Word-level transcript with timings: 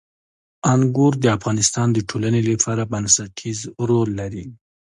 انګور 0.73 1.13
د 1.19 1.25
افغانستان 1.37 1.87
د 1.93 1.99
ټولنې 2.09 2.41
لپاره 2.49 2.83
بنسټيز 2.91 3.59
رول 3.89 4.09
لري. 4.19 4.45